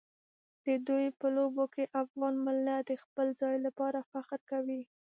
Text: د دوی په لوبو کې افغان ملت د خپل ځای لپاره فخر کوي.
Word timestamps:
د 0.65 0.67
دوی 0.87 1.05
په 1.19 1.27
لوبو 1.35 1.63
کې 1.73 1.83
افغان 2.01 2.35
ملت 2.47 2.81
د 2.85 2.91
خپل 3.03 3.27
ځای 3.41 3.55
لپاره 3.65 4.07
فخر 4.11 4.39
کوي. 4.51 4.81